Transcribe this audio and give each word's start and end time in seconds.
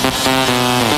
They 0.00 0.97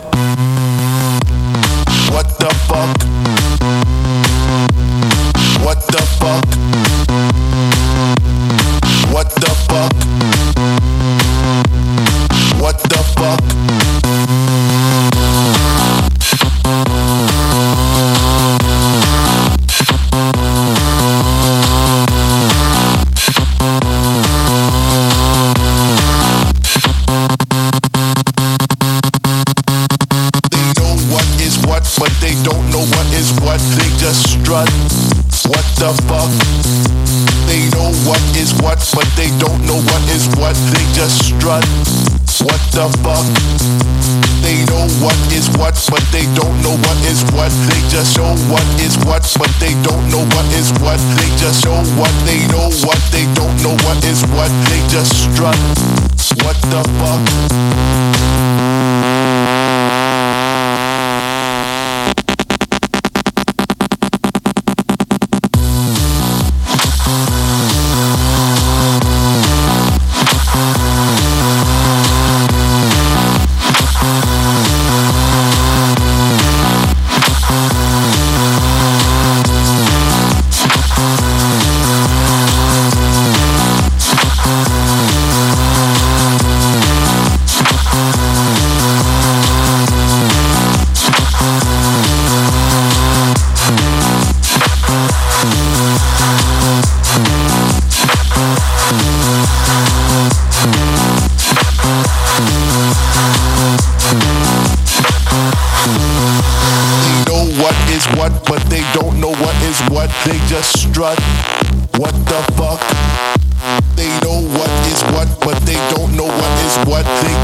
What. 116.85 117.05
They 117.21 117.40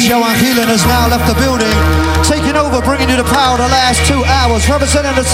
guest, 0.00 0.10
Johan 0.10 0.34
has 0.68 0.84
now 0.86 1.08
left 1.08 1.26
the 1.28 1.36
building. 1.40 1.72
Taking 2.24 2.56
over, 2.56 2.80
bringing 2.80 3.08
you 3.08 3.16
the 3.16 3.24
power 3.24 3.56
the 3.56 3.68
last 3.68 4.06
two 4.06 4.24
hours. 4.24 4.68
Representing 4.68 5.14
the 5.14 5.24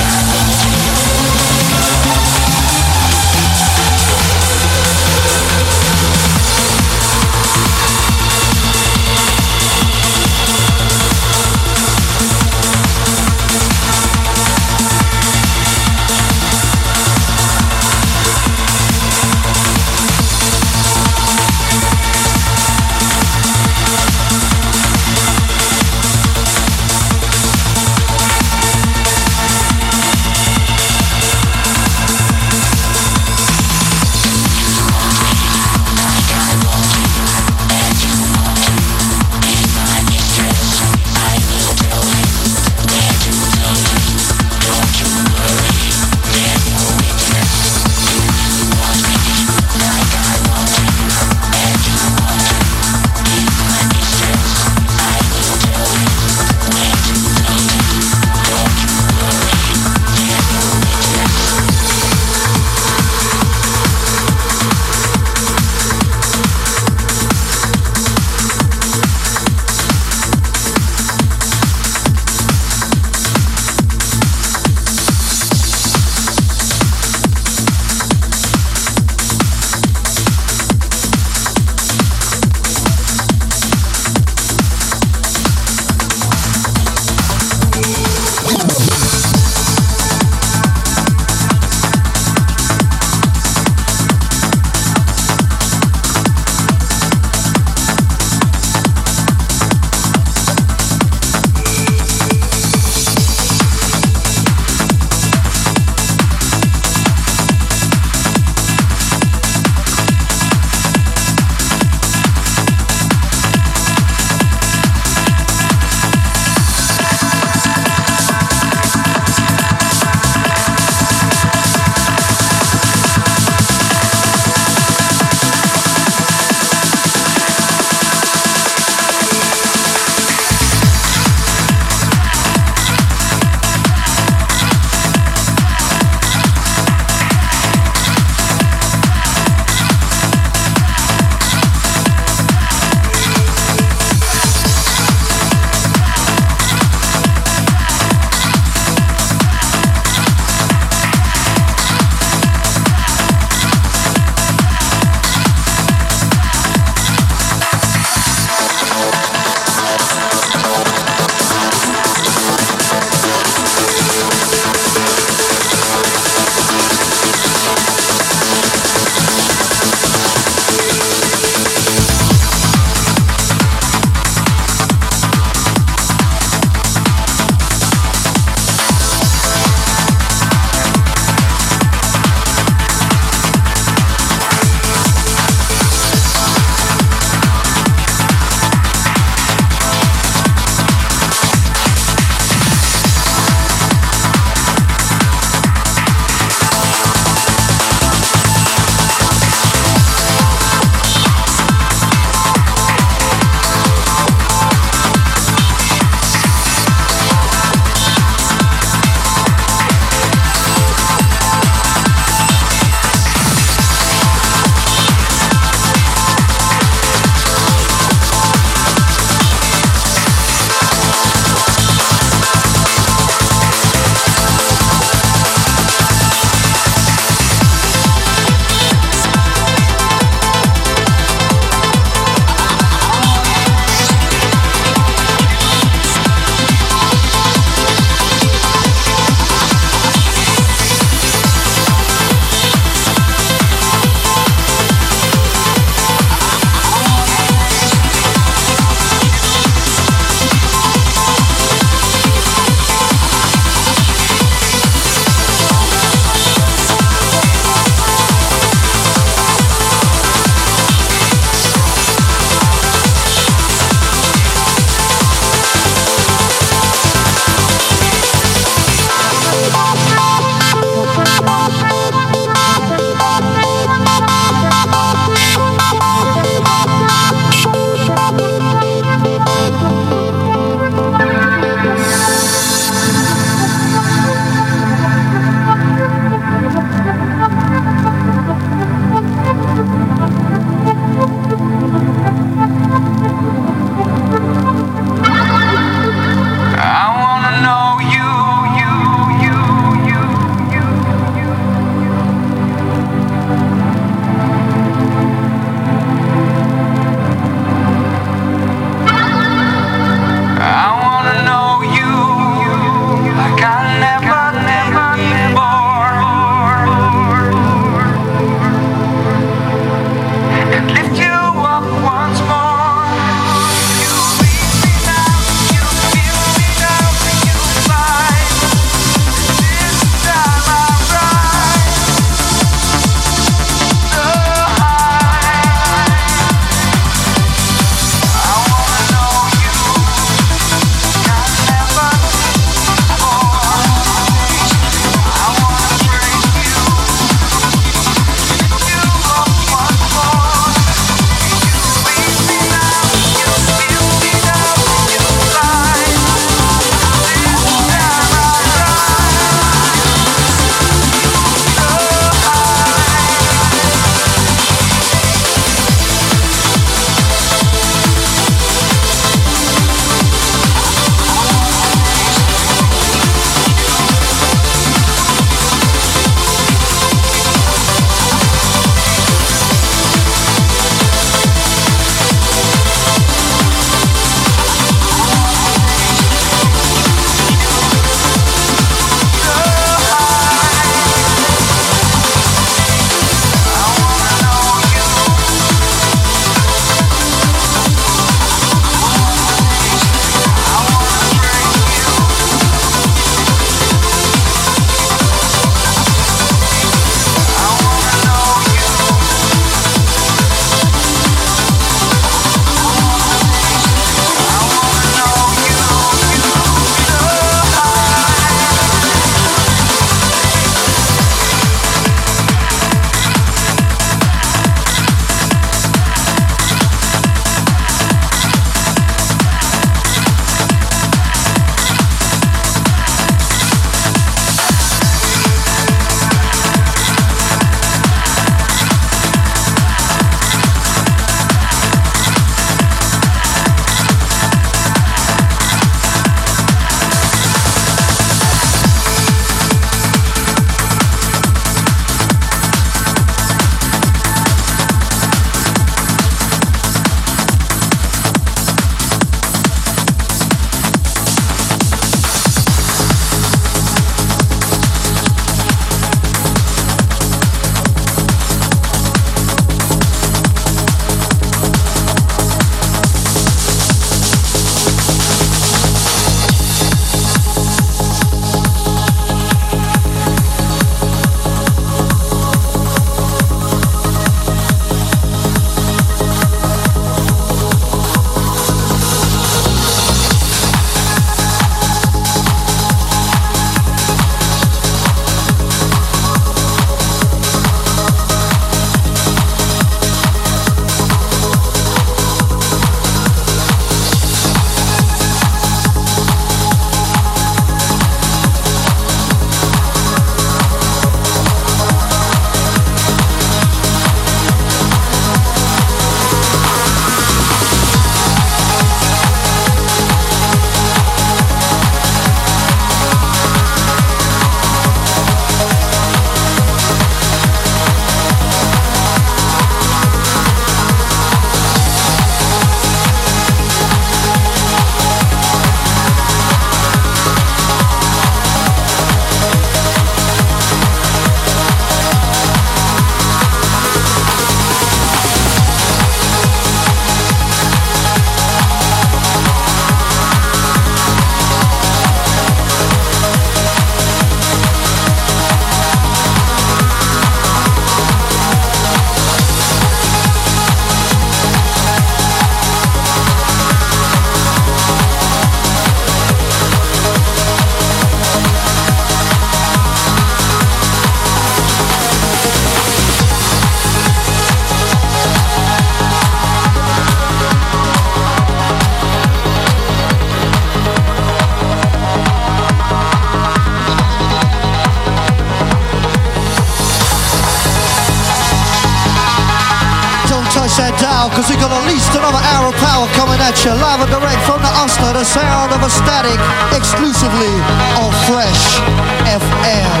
got 591.60 591.70
at 591.70 591.84
least 591.86 592.10
another 592.16 592.40
hour 592.56 592.72
of 592.72 592.76
power 592.80 593.06
coming 593.12 593.38
at 593.38 593.52
you. 593.64 593.70
Live 593.76 594.00
and 594.00 594.10
direct 594.10 594.40
from 594.48 594.64
the 594.64 594.72
Oscar, 594.80 595.12
the 595.12 595.24
sound 595.24 595.72
of 595.72 595.84
Astatic, 595.84 596.40
exclusively 596.72 597.52
on 598.00 598.10
Fresh 598.24 598.80
FM. 599.28 600.00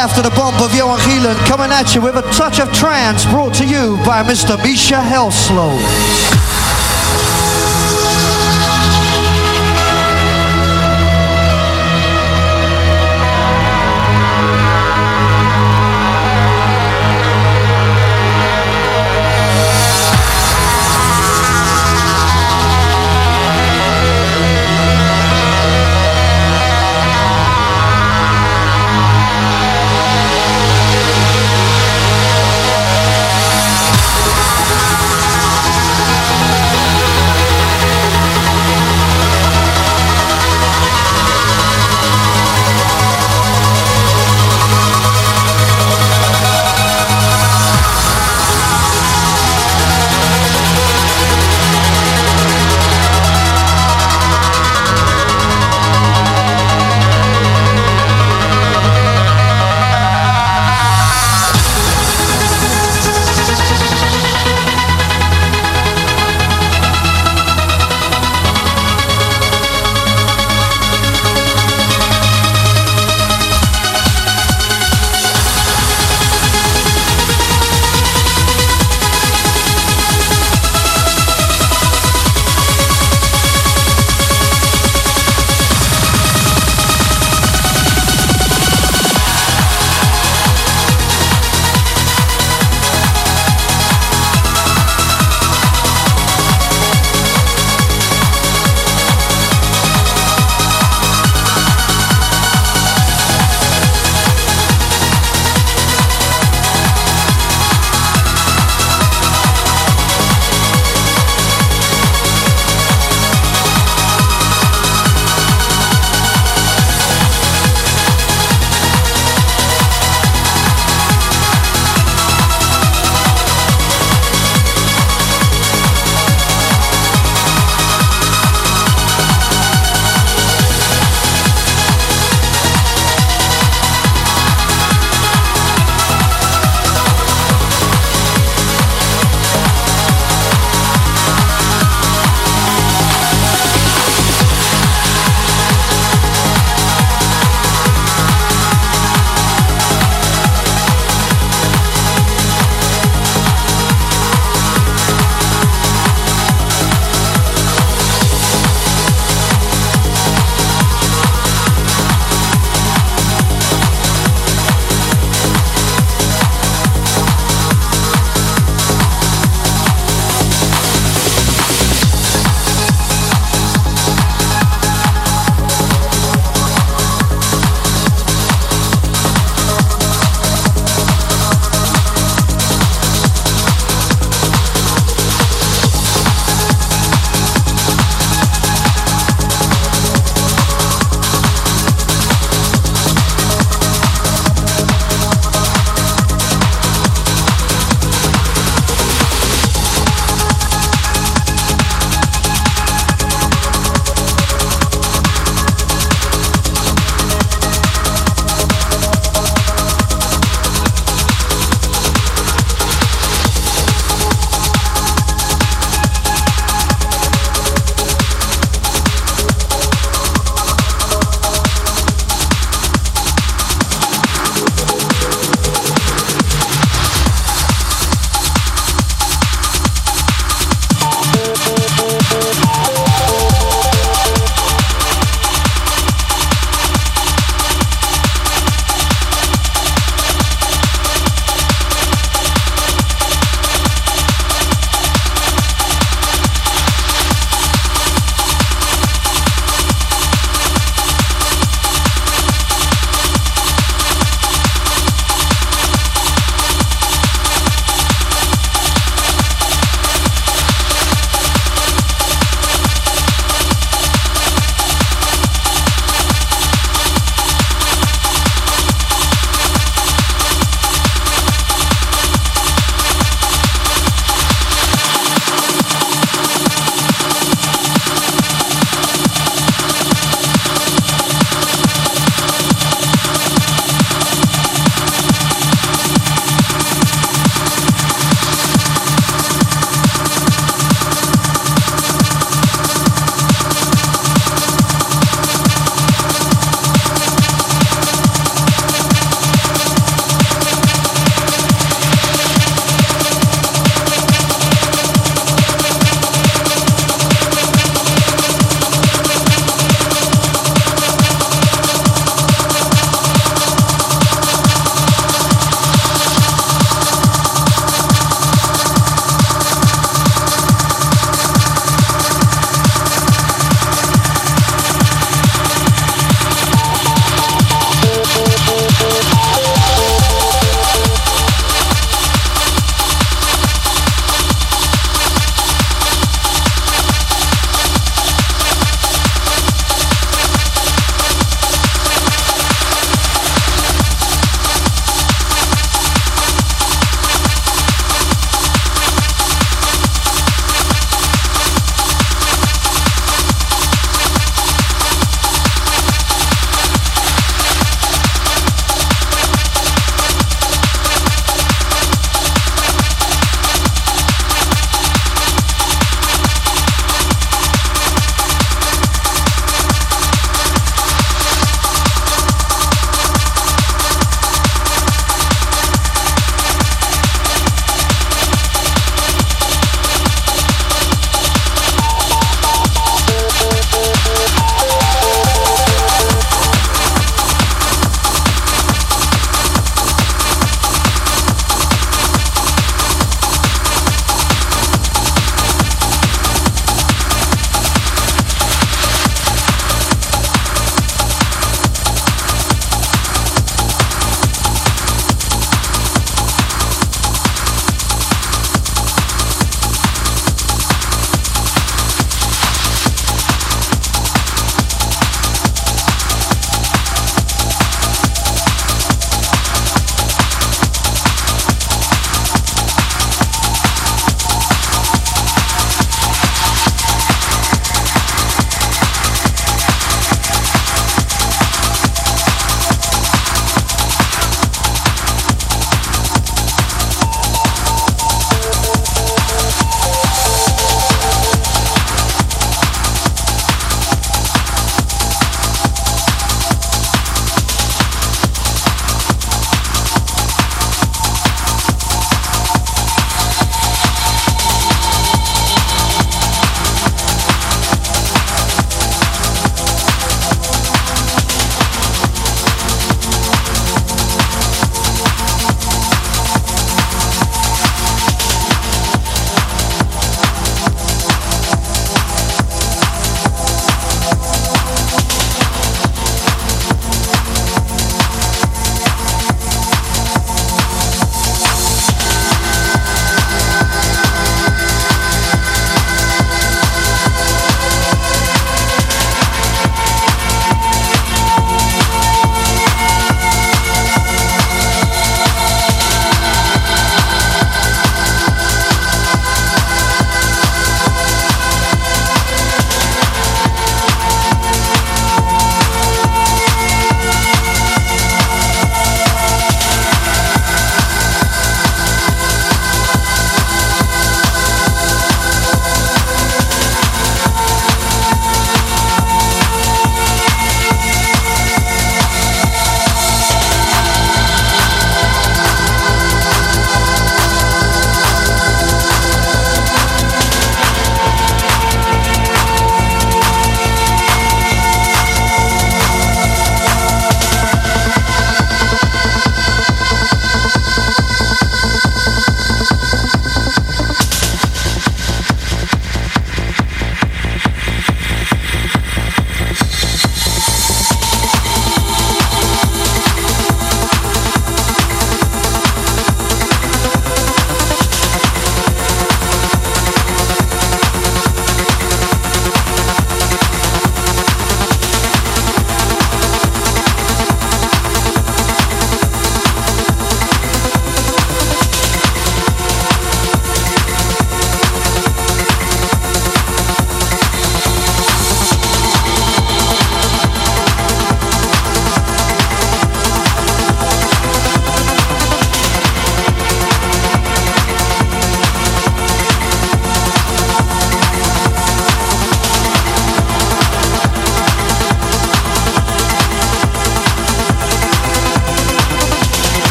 after 0.00 0.22
the 0.22 0.30
bump 0.30 0.58
of 0.62 0.74
Johan 0.74 0.98
Gielen 1.00 1.36
coming 1.46 1.70
at 1.70 1.94
you 1.94 2.00
with 2.00 2.16
a 2.16 2.22
touch 2.32 2.58
of 2.58 2.72
trance 2.72 3.26
brought 3.26 3.52
to 3.54 3.66
you 3.66 3.98
by 3.98 4.22
Mr. 4.22 4.56
Misja 4.56 4.98
Helsloot. 4.98 6.39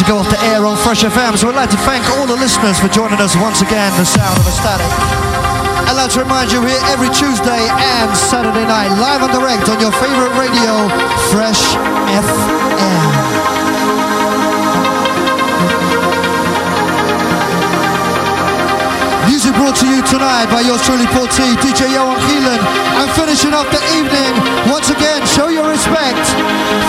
To 0.00 0.06
go 0.06 0.16
off 0.16 0.30
the 0.32 0.40
air 0.48 0.64
on 0.64 0.78
Fresh 0.80 1.04
FM. 1.04 1.36
So 1.36 1.52
I'd 1.52 1.60
like 1.60 1.68
to 1.76 1.76
thank 1.84 2.08
all 2.16 2.24
the 2.24 2.32
listeners 2.32 2.80
for 2.80 2.88
joining 2.88 3.20
us 3.20 3.36
once 3.36 3.60
again, 3.60 3.92
the 4.00 4.08
sound 4.08 4.32
of 4.40 4.48
Astatic. 4.48 4.88
I'd 5.84 5.92
like 5.92 6.08
to 6.16 6.24
remind 6.24 6.48
you 6.48 6.64
we're 6.64 6.72
here 6.72 6.80
every 6.88 7.12
Tuesday 7.12 7.68
and 7.68 8.08
Saturday 8.16 8.64
night, 8.64 8.88
live 8.96 9.20
and 9.20 9.28
direct 9.28 9.68
on 9.68 9.76
your 9.76 9.92
favorite 10.00 10.32
radio, 10.40 10.88
Fresh 11.28 11.76
FM. 12.16 13.60
Music 19.28 19.52
brought 19.52 19.76
to 19.76 19.86
you 19.86 20.00
tonight 20.08 20.48
by 20.48 20.64
yours 20.64 20.80
truly, 20.80 21.04
Paul 21.12 21.28
T, 21.28 21.44
DJ 21.60 21.92
Johan 21.92 22.16
and 22.16 22.89
finishing 23.14 23.54
off 23.54 23.70
the 23.70 23.82
evening, 23.96 24.32
once 24.70 24.90
again, 24.90 25.24
show 25.26 25.48
your 25.48 25.68
respect 25.68 26.26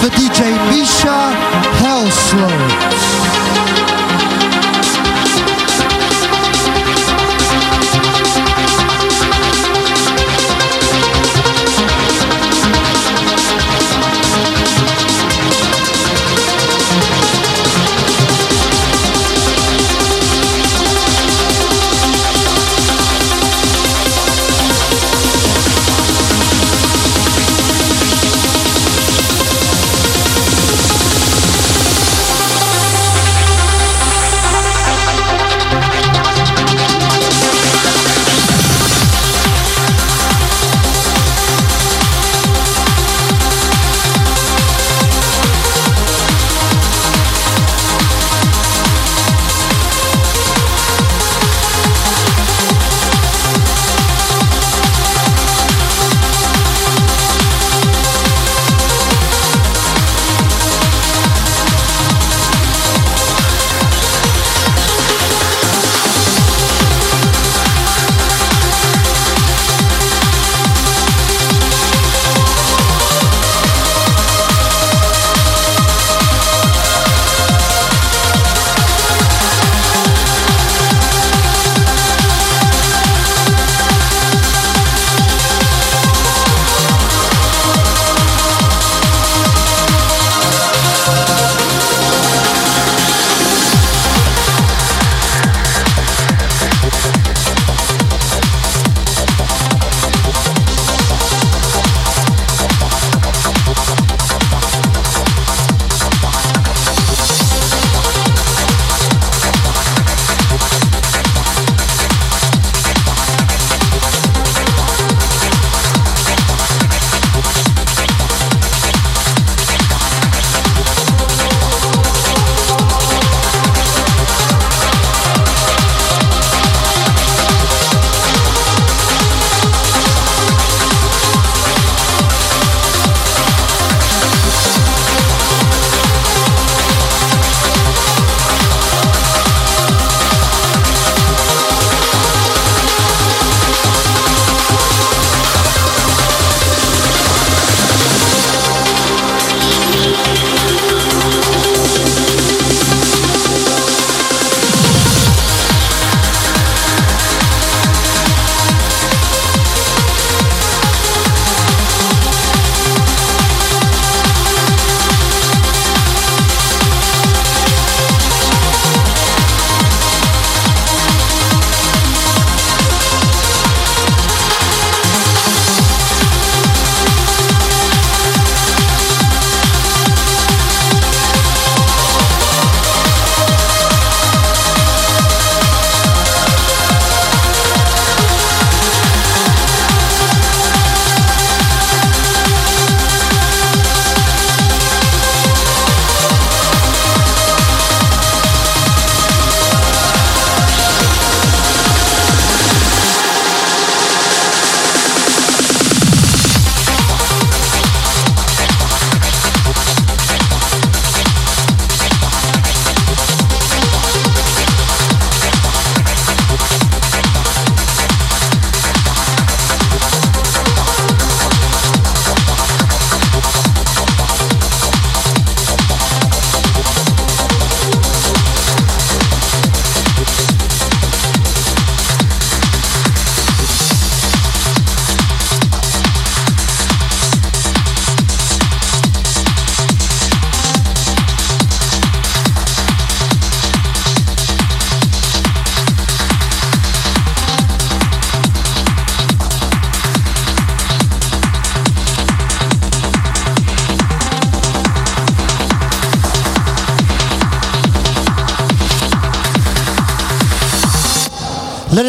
for 0.02 0.10
DJ 0.10 0.57
Misja 0.69 1.34
Helsloot. 1.80 4.01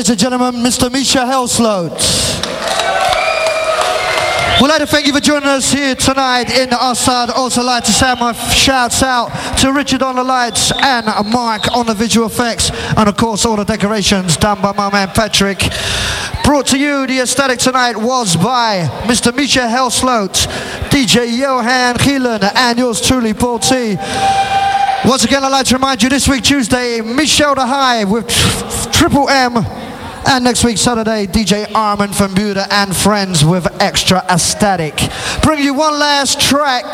Ladies 0.03 0.11
and 0.11 0.19
gentlemen, 0.19 0.55
Mr. 0.65 0.91
Misja 0.91 1.25
Helsloot. 1.25 1.93
We'd 4.61 4.67
like 4.67 4.81
to 4.81 4.87
thank 4.89 5.07
you 5.07 5.13
for 5.13 5.21
joining 5.21 5.49
us 5.49 5.71
here 5.71 5.95
tonight 5.95 6.51
in 6.51 6.73
Asta. 6.73 7.33
Also 7.37 7.63
like 7.63 7.85
to 7.85 7.93
send 7.93 8.19
my 8.19 8.33
shouts 8.33 9.05
out 9.05 9.29
to 9.59 9.73
Richard 9.73 10.03
on 10.03 10.17
the 10.17 10.25
lights 10.25 10.73
and 10.73 11.07
Mike 11.31 11.71
on 11.71 11.87
the 11.87 11.95
visual 11.95 12.27
effects. 12.27 12.73
And 12.97 13.09
of 13.09 13.17
course 13.17 13.47
all 13.47 13.55
the 13.55 13.63
decorations 13.63 14.37
done 14.37 14.61
by 14.61 14.73
my 14.73 14.91
man 14.91 15.07
Patrick. 15.07 15.61
Brought 16.43 16.67
to 16.69 16.79
you, 16.81 17.07
the 17.07 17.21
Astatic 17.21 17.61
tonight 17.61 17.97
was 17.97 18.35
by 18.35 18.89
Mr. 19.05 19.31
Misja 19.31 19.71
Helsloot, 19.71 20.49
DJ 20.91 21.39
Johan 21.39 21.95
Gielen 21.95 22.43
and 22.57 22.77
yours 22.77 23.01
truly 23.01 23.35
Paul 23.35 23.61
T. 23.61 23.95
Once 25.05 25.23
again, 25.23 25.45
I'd 25.45 25.53
like 25.53 25.67
to 25.67 25.75
remind 25.75 26.03
you 26.03 26.09
this 26.09 26.27
week, 26.27 26.43
Tuesday, 26.43 27.01
Michel 27.01 27.55
de 27.55 27.65
Hey 27.65 28.05
with 28.05 28.27
Triple 28.93 29.29
M. 29.29 29.82
And 30.33 30.45
next 30.45 30.65
week, 30.65 30.79
Saturday, 30.79 31.27
DJ 31.27 31.71
Armin 31.75 32.09
van 32.11 32.31
Buuren 32.31 32.67
and 32.71 32.97
Friends 32.97 33.45
with 33.45 33.67
Extra 33.83 34.25
Astatic. 34.31 34.97
Bring 35.43 35.59
you 35.63 35.75
one 35.75 35.99
last 35.99 36.41
track. 36.41 36.87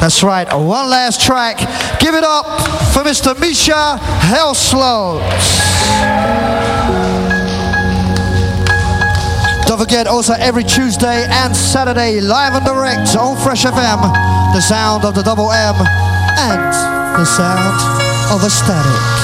That's 0.00 0.22
right, 0.22 0.50
one 0.50 0.88
last 0.88 1.20
track. 1.20 1.58
Give 2.00 2.14
it 2.14 2.24
up 2.24 2.46
for 2.94 3.02
Mr. 3.02 3.34
Misja 3.34 3.98
Helsloot. 3.98 5.20
Don't 9.68 9.78
forget, 9.78 10.06
also 10.06 10.32
every 10.38 10.64
Tuesday 10.64 11.26
and 11.28 11.54
Saturday, 11.54 12.22
live 12.22 12.54
and 12.54 12.64
direct 12.64 13.14
on 13.16 13.36
Fresh 13.36 13.66
FM, 13.66 14.00
the 14.54 14.62
sound 14.62 15.04
of 15.04 15.14
the 15.14 15.22
double 15.22 15.52
M 15.52 15.74
and 15.76 16.72
the 17.20 17.26
sound 17.26 18.32
of 18.32 18.40
Astatic. 18.40 19.15